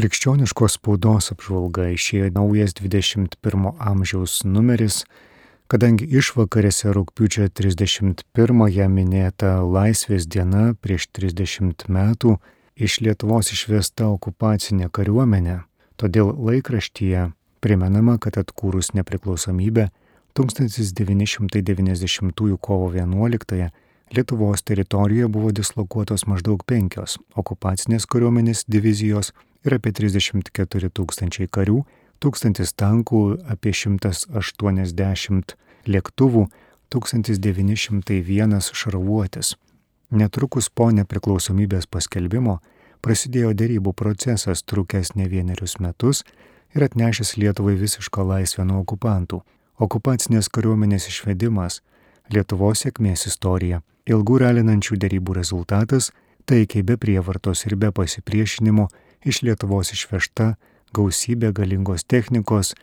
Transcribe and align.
Krikščioniškos 0.00 0.78
spaudos 0.78 1.26
apžvalga 1.34 1.90
išėjo 1.92 2.30
naujas 2.32 2.72
21 2.78 3.66
amžiaus 3.84 4.38
numeris, 4.48 5.04
kadangi 5.68 6.08
išvakarėse 6.16 6.88
rūpiučio 6.96 7.52
31-ąją 7.52 8.86
minėta 8.88 9.60
Laisvės 9.60 10.24
diena 10.24 10.72
prieš 10.80 11.04
30 11.18 11.92
metų 11.92 12.40
iš 12.80 13.04
Lietuvos 13.04 13.52
išvesta 13.52 14.08
okupacinė 14.14 14.88
kariuomenė, 14.88 15.68
todėl 16.00 16.32
laikraštyje 16.48 17.36
primenama, 17.60 18.16
kad 18.16 18.40
atkūrus 18.40 18.96
nepriklausomybę 18.96 19.92
1990 20.32 22.56
kovo 22.56 22.88
11 22.96 23.68
Lietuvos 24.16 24.64
teritorijoje 24.64 25.28
buvo 25.28 25.52
dislokuotos 25.52 26.24
maždaug 26.24 26.64
penkios 26.64 27.20
okupacinės 27.36 28.08
kariuomenės 28.08 28.64
divizijos 28.64 29.36
ir 29.64 29.76
apie 29.76 29.92
34 29.92 30.90
tūkstančiai 30.96 31.48
karių, 31.52 31.84
tūkstantis 32.20 32.74
tankų, 32.76 33.22
apie 33.48 33.72
180 33.76 35.56
lėktuvų, 35.88 36.46
1901 36.90 38.74
šarvuotis. 38.74 39.54
Netrukus 40.10 40.68
po 40.74 40.90
nepriklausomybės 40.90 41.86
paskelbimo 41.86 42.58
prasidėjo 43.00 43.52
dėrybų 43.54 43.92
procesas 43.94 44.64
trukęs 44.66 45.14
ne 45.14 45.28
vienerius 45.30 45.78
metus 45.78 46.24
ir 46.74 46.84
atnešęs 46.88 47.36
Lietuvai 47.38 47.76
visišką 47.78 48.26
laisvę 48.26 48.66
nuo 48.66 48.80
okupantų. 48.82 49.40
Okupacinės 49.78 50.50
kariuomenės 50.50 51.06
išvedimas, 51.08 51.80
Lietuvos 52.30 52.82
sėkmės 52.84 53.28
istorija, 53.30 53.80
ilgų 54.10 54.40
relinančių 54.42 54.98
dėrybų 54.98 55.38
rezultatas, 55.38 56.10
taikiai 56.44 56.82
be 56.82 56.98
prievartos 56.98 57.64
ir 57.66 57.76
be 57.78 57.92
pasipriešinimo 57.94 58.88
iš 59.24 59.42
Lietuvos 59.46 59.92
išvežta 59.94 60.54
gausybė 60.96 61.52
galingos 61.54 62.04
technikos, 62.04 62.74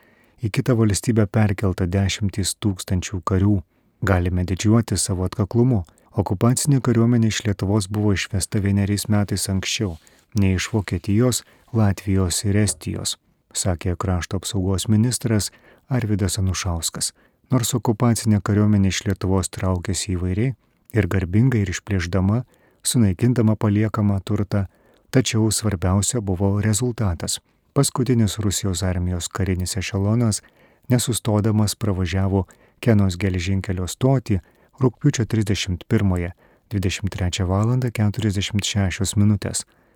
į 0.42 0.50
kitą 0.54 0.76
valstybę 0.78 1.26
perkelta 1.26 1.86
dešimtys 1.86 2.54
tūkstančių 2.62 3.22
karių. 3.26 3.56
Galime 4.02 4.44
didžiuoti 4.46 4.96
savo 4.96 5.26
atkaklumu. 5.26 5.84
Okupacinė 6.18 6.80
kariuomenė 6.82 7.30
iš 7.30 7.42
Lietuvos 7.46 7.88
buvo 7.90 8.14
išvesta 8.14 8.62
vieneriais 8.62 9.08
metais 9.10 9.48
anksčiau 9.50 9.96
nei 10.34 10.54
iš 10.54 10.70
Vokietijos, 10.72 11.42
Latvijos 11.72 12.42
ir 12.44 12.56
Estijos, 12.56 13.16
sakė 13.54 13.96
krašto 13.96 14.38
apsaugos 14.40 14.88
ministras 14.88 15.50
Arvidas 15.88 16.38
Anušauskas. 16.38 17.12
Nors 17.50 17.74
okupacinė 17.74 18.40
kariuomenė 18.44 18.92
iš 18.92 19.04
Lietuvos 19.06 19.48
traukėsi 19.48 20.14
įvairiai 20.16 20.54
ir 20.94 21.08
garbingai 21.08 21.62
ir 21.64 21.72
išplėždama, 21.72 22.42
sunaikindama 22.84 23.56
paliekamą 23.56 24.20
turtą, 24.24 24.66
Tačiau 25.10 25.50
svarbiausia 25.50 26.20
buvo 26.20 26.60
rezultatas. 26.60 27.40
Paskutinis 27.72 28.38
Rusijos 28.38 28.82
armijos 28.82 29.28
karinis 29.28 29.76
ešelonas 29.76 30.42
nesustodamas 30.88 31.74
pravažiavo 31.74 32.44
Kenos 32.80 33.16
geležinkelio 33.16 33.86
stotį 33.88 34.40
rūpiučio 34.80 35.24
31-23 35.24 37.44
val. 37.48 37.68
46 37.80 39.16
min. 39.16 39.38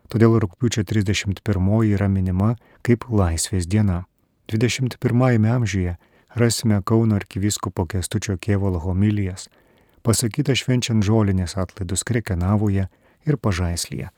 Todėl 0.09 0.39
rūpiučio 0.41 0.85
31 0.85 1.85
yra 1.93 2.09
minima 2.09 2.57
kaip 2.83 3.05
Laisvės 3.11 3.67
diena. 3.69 4.05
21 4.49 5.47
amžiuje 5.57 5.97
rasime 6.35 6.83
Kauno 6.85 7.15
arkivyskupo 7.21 7.87
Kestučio 7.87 8.37
Kievalo 8.37 8.79
homilijas, 8.79 9.49
pasakyta 10.03 10.55
švenčiant 10.57 11.05
žolinės 11.05 11.57
atlaidus 11.61 12.03
Krekenavoje 12.03 12.89
ir 13.27 13.37
Pažaislyje 13.37 14.09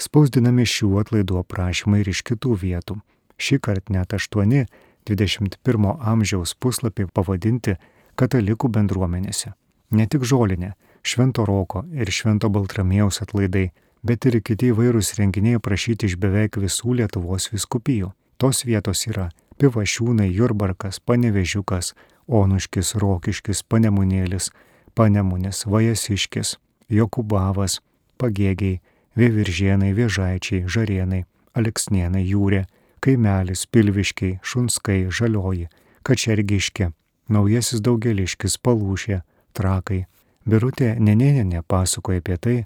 spausdinami 0.00 0.66
šių 0.68 0.90
atlaidų 1.02 1.40
aprašymai 1.42 2.02
ir 2.02 2.10
iš 2.12 2.22
kitų 2.28 2.56
vietų. 2.62 2.98
Šį 3.38 3.58
kartą 3.64 3.94
net 3.96 4.14
aštuoni 4.14 4.64
21 5.08 5.90
amžiaus 6.00 6.54
puslapiai 6.54 7.10
pavadinti 7.12 7.76
katalikų 8.16 8.70
bendruomenėse. 8.72 9.52
Ne 9.90 10.06
tik 10.10 10.24
žolinė, 10.24 10.74
Švento 11.04 11.44
Roko 11.44 11.84
ir 11.92 12.10
Švento 12.10 12.48
Baltramėjaus 12.48 13.20
atlaidai, 13.22 13.68
bet 14.02 14.24
ir 14.24 14.40
kiti 14.40 14.70
įvairūs 14.72 15.14
renginiai 15.18 15.58
aprašyti 15.60 16.08
iš 16.08 16.16
beveik 16.20 16.56
visų 16.60 16.96
Lietuvos 17.00 17.50
viskupijų. 17.52 18.12
Tos 18.40 18.64
vietos 18.64 19.04
yra 19.10 19.28
Pivašiūnai, 19.60 20.30
Jurbarkas, 20.32 20.98
Panevežiukas, 21.00 21.92
Onuškis, 22.26 22.94
Rokiškis, 22.98 23.62
Panemunėlis, 23.68 24.50
Panemunis, 24.96 25.64
Vajasiškis, 25.68 26.56
Jokubavas, 26.90 27.78
Pagėgiai, 28.18 28.80
Vėviržienai, 29.18 29.92
Vėžaičiai, 29.94 30.64
Žarienai, 30.66 31.24
Aleksnienai, 31.54 32.24
Jūrė, 32.26 32.64
Kaimelis, 33.04 33.66
Pilviškiai, 33.70 34.40
Šunskai, 34.42 35.04
Žalioji, 35.10 35.68
Kačergiškė, 36.02 36.90
Naujasis 37.30 37.82
Daugeliškis, 37.84 38.58
Palūšė, 38.58 39.20
Trakai. 39.54 40.04
Birutė 40.44 40.94
Nenėnė 41.00 41.62
pasakoja 41.68 42.20
apie 42.20 42.36
tai, 42.36 42.56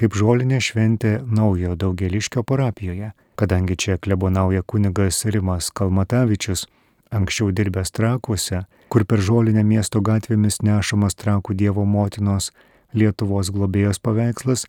kaip 0.00 0.14
žolinė 0.16 0.60
šventė 0.60 1.18
naujo 1.24 1.74
Daugeliškio 1.76 2.44
parapijoje, 2.48 3.12
kadangi 3.36 3.76
čia 3.76 3.98
klebonauja 3.98 4.62
kunigas 4.62 5.24
Rimas 5.28 5.68
Kalmatavičius, 5.72 6.66
anksčiau 7.12 7.50
dirbęs 7.52 7.92
trakuose, 7.92 8.64
kur 8.88 9.04
per 9.04 9.20
žolinę 9.20 9.64
miesto 9.64 10.00
gatvėmis 10.00 10.62
nešamas 10.62 11.16
trakų 11.16 11.56
Dievo 11.56 11.84
motinos 11.84 12.52
Lietuvos 12.96 13.50
globėjos 13.52 14.00
paveikslas, 14.00 14.66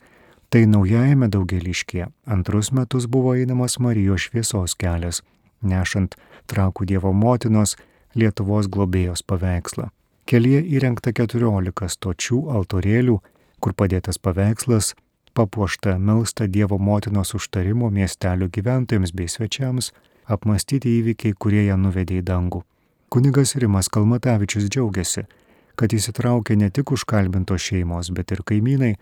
Tai 0.47 0.61
naujajame 0.71 1.27
daugeliškėje 1.27 2.05
antrus 2.31 2.69
metus 2.71 3.07
buvo 3.11 3.33
einamas 3.35 3.73
Marijos 3.83 4.29
šviesos 4.29 4.77
kelias, 4.79 5.19
nešant 5.59 6.15
trakų 6.47 6.87
Dievo 6.87 7.11
motinos 7.11 7.75
Lietuvos 8.15 8.69
globėjos 8.71 9.25
paveikslą. 9.27 9.89
Kelyje 10.27 10.61
įrengta 10.77 11.11
14 11.11 11.89
stočių 11.91 12.39
altorėlių, 12.59 13.17
kur 13.59 13.75
padėtas 13.75 14.19
paveikslas, 14.23 14.93
papuošta 15.35 15.97
melsta 15.99 16.47
Dievo 16.47 16.79
motinos 16.79 17.35
užtarimo 17.35 17.91
miestelio 17.91 18.47
gyventojams 18.47 19.11
bei 19.11 19.27
svečiams, 19.27 19.91
apmastyti 20.31 20.95
įvykiai, 21.01 21.35
kurie 21.35 21.65
ją 21.67 21.75
nuvedė 21.79 22.21
į 22.21 22.25
dangų. 22.31 22.63
Kunigas 23.11 23.55
Rimas 23.59 23.91
Kalmatavičius 23.91 24.71
džiaugiasi, 24.71 25.27
kad 25.75 25.93
įsitraukė 25.93 26.55
ne 26.55 26.71
tik 26.71 26.95
užkalbintos 26.95 27.67
šeimos, 27.67 28.11
bet 28.15 28.31
ir 28.31 28.43
kaimynai, 28.47 28.95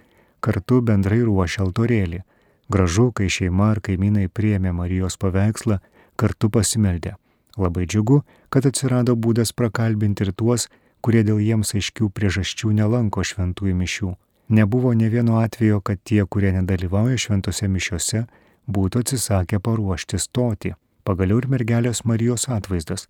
kartu 0.46 0.82
bendrai 0.86 1.24
ruošia 1.26 1.64
altorėlį. 1.66 2.22
Gražu, 2.70 3.12
kai 3.18 3.30
šeima 3.30 3.72
ar 3.74 3.82
kaimynai 3.86 4.28
priemė 4.30 4.74
Marijos 4.74 5.18
paveikslą, 5.22 5.80
kartu 6.18 6.50
pasimeldė. 6.50 7.16
Labai 7.58 7.86
džiugu, 7.86 8.22
kad 8.50 8.66
atsirado 8.70 9.16
būdas 9.16 9.54
prakalbinti 9.56 10.26
ir 10.26 10.34
tuos, 10.34 10.68
kurie 11.06 11.24
dėl 11.24 11.40
jiems 11.40 11.76
aiškių 11.78 12.10
priežasčių 12.18 12.74
nelanko 12.80 13.24
šventųjų 13.24 13.76
mišių. 13.82 14.16
Nebuvo 14.50 14.94
ne 14.94 15.10
vieno 15.10 15.40
atvejo, 15.42 15.80
kad 15.82 16.02
tie, 16.04 16.22
kurie 16.26 16.52
nedalyvauja 16.54 17.18
šventose 17.22 17.70
mišiuose, 17.70 18.26
būtų 18.70 19.02
atsisakę 19.06 19.62
paruošti 19.62 20.20
stoti. 20.22 20.74
Pagaliau 21.06 21.40
ir 21.42 21.48
mergelės 21.50 22.04
Marijos 22.06 22.48
atvaizdas. 22.50 23.08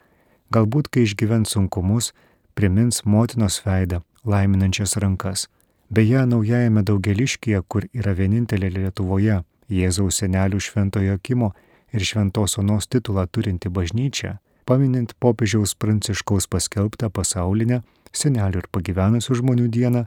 Galbūt, 0.52 0.92
kai 0.92 1.04
išgyvens 1.08 1.56
sunkumus, 1.56 2.12
primins 2.56 3.04
motinos 3.04 3.62
veidą, 3.66 4.04
laiminančias 4.24 4.96
rankas. 5.02 5.48
Beje, 5.90 6.26
naujajame 6.26 6.82
daugeliškyje, 6.82 7.62
kur 7.70 7.86
yra 7.94 8.16
vienintelė 8.18 8.72
Lietuvoje 8.74 9.44
Jėzaus 9.70 10.22
senelių 10.22 10.60
šventojo 10.62 11.20
Kimo 11.22 11.52
ir 11.94 12.02
šventos 12.02 12.58
onos 12.58 12.90
titulą 12.90 13.28
turinti 13.30 13.70
bažnyčia, 13.70 14.40
paminint 14.66 15.14
popiežiaus 15.22 15.76
pranciškaus 15.78 16.50
paskelbtą 16.50 17.12
pasaulinę 17.14 17.84
senelių 18.16 18.64
ir 18.64 18.68
pagyvenusių 18.74 19.40
žmonių 19.42 19.70
dieną, 19.70 20.06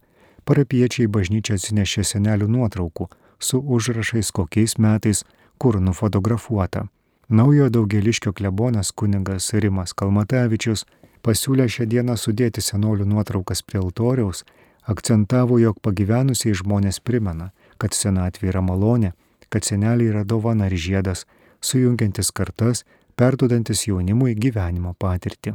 parapiečiai 0.49 1.07
bažnyčia 1.07 1.55
atsinešė 1.59 2.05
senelių 2.11 2.51
nuotraukų 2.51 3.09
su 3.39 3.61
užrašais 3.63 4.33
kokiais 4.35 4.79
metais, 4.83 5.25
kur 5.59 5.79
nufotografuota. 5.81 6.89
Naujo 7.29 7.69
daugeliškio 7.71 8.33
klebonas 8.33 8.91
kuningas 8.91 9.53
Rimas 9.53 9.93
Kalmatavičius 9.95 10.87
pasiūlė 11.23 11.69
šią 11.69 11.87
dieną 11.93 12.17
sudėti 12.17 12.65
senolių 12.65 13.05
nuotraukas 13.07 13.63
prie 13.63 13.79
altoriaus 13.83 14.45
akcentavo, 14.89 15.59
jog 15.61 15.81
pagyvenusiai 15.85 16.57
žmonės 16.57 17.01
primena, 17.05 17.51
kad 17.79 17.95
senatvė 17.95 18.53
yra 18.53 18.63
malonė, 18.65 19.13
kad 19.53 19.65
seneliai 19.65 20.11
yra 20.13 20.25
dovana 20.25 20.69
ir 20.69 20.77
žiedas, 20.77 21.25
sujungiantis 21.61 22.33
kartas, 22.33 22.85
perduodantis 23.19 23.87
jaunimui 23.89 24.35
gyvenimo 24.39 24.95
patirtį. 24.99 25.55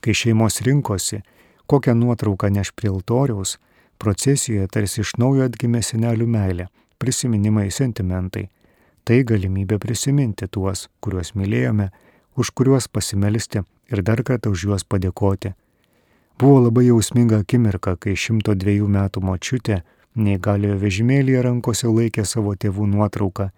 Kai 0.00 0.14
šeimos 0.16 0.60
rinkosi, 0.64 1.20
kokią 1.68 1.94
nuotrauką 1.98 2.50
neš 2.52 2.72
prie 2.76 2.90
altoriaus, 2.92 3.58
procesijoje 4.00 4.68
tarsi 4.72 5.02
iš 5.04 5.16
naujo 5.20 5.44
atgimė 5.48 5.82
senelių 5.84 6.28
meilė, 6.30 6.68
prisiminimai, 6.98 7.68
sentimentai. 7.70 8.48
Tai 9.04 9.18
galimybė 9.26 9.80
prisiminti 9.82 10.48
tuos, 10.48 10.88
kuriuos 11.04 11.34
mylėjome, 11.36 11.90
už 12.36 12.52
kuriuos 12.56 12.88
pasimelisti 12.88 13.64
ir 13.90 14.02
dar 14.06 14.22
kartą 14.24 14.52
už 14.54 14.68
juos 14.68 14.84
padėkoti 14.86 15.52
Buvo 16.40 16.60
labai 16.60 16.86
jausminga 16.86 17.42
akimirka, 17.42 17.92
kai 18.00 18.14
102 18.16 18.86
metų 18.88 19.20
močiutė 19.28 19.82
neįgaliojo 20.16 20.78
vežimėlėje 20.80 21.42
rankose 21.44 21.90
laikė 21.92 22.24
savo 22.24 22.54
tėvų 22.56 22.86
nuotrauką 22.94 23.50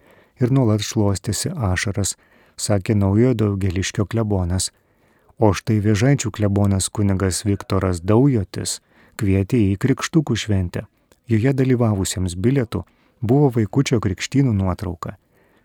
ir 0.43 0.51
nuolat 0.51 0.83
šluostėsi 0.83 1.53
ašaras, 1.69 2.17
sakė 2.59 2.97
naujo 2.99 3.37
daugeliškio 3.39 4.09
klebonas. 4.11 4.73
O 5.39 5.53
štai 5.55 5.79
viežaičių 5.85 6.35
klebonas 6.35 6.91
kunigas 6.91 7.45
Viktoras 7.47 8.03
Daujotis 8.03 8.81
kvietė 9.15 9.63
į 9.69 9.79
krikštukų 9.79 10.35
šventę. 10.35 10.89
Joje 11.31 11.55
dalyvavusiems 11.55 12.35
bilietų 12.35 12.83
buvo 13.23 13.55
vaikučio 13.61 14.03
krikštynų 14.03 14.59
nuotrauka. 14.59 15.15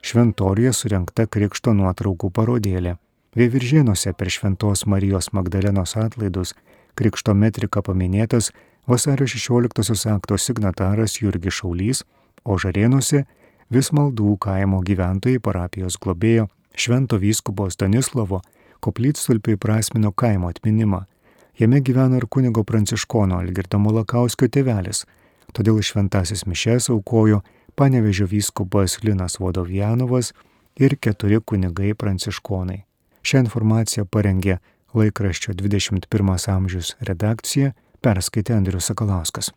Šventorijoje 0.05 0.77
surinkta 0.83 1.25
krikšto 1.25 1.73
nuotraukų 1.81 2.29
parodėlė. 2.29 2.99
Vėviržėnuose 3.33 4.13
per 4.13 4.29
Šventos 4.29 4.85
Marijos 4.85 5.33
Magdalenos 5.33 5.97
atlaidus 5.97 6.53
krikšto 6.97 7.33
metrika 7.37 7.83
paminėtas 7.85 8.51
vasario 8.87 9.27
16 9.29 10.09
akto 10.13 10.37
signataras 10.37 11.19
Jurgis 11.21 11.59
Šaulys, 11.61 12.03
o 12.43 12.57
Žarėnuose 12.57 13.25
vis 13.69 13.91
maldų 13.91 14.37
kaimo 14.41 14.81
gyventojai 14.83 15.41
parapijos 15.43 15.99
globėjo 16.01 16.47
Švento 16.77 17.17
vyskupo 17.17 17.69
Stanislavo 17.73 18.41
koplytstulpiai 18.79 19.57
prasmino 19.57 20.11
kaimo 20.11 20.49
atminimą. 20.53 21.03
Jame 21.57 21.81
gyveno 21.81 22.19
ir 22.19 22.27
kunigo 22.29 22.63
pranciškono 22.63 23.39
Algirdo 23.41 23.79
Molakauskio 23.81 24.45
tėvelis, 24.53 25.05
todėl 25.57 25.81
šventasis 25.81 26.45
mišes 26.45 26.91
aukojo 26.93 27.41
Panevežio 27.77 28.25
vyskupas 28.29 28.99
Linas 29.03 29.39
Vodovjanovas 29.39 30.31
ir 30.77 30.95
keturi 31.01 31.37
kunigai 31.41 31.93
pranciškonai. 31.93 32.83
Šią 33.25 33.43
informaciją 33.45 34.05
parengė 34.05 34.59
laikraščio 34.95 35.55
21 35.57 36.49
amžius 36.53 36.95
redakcija, 37.01 37.73
perskaitė 38.01 38.55
Andrius 38.57 38.91
Sakalauskas. 38.91 39.51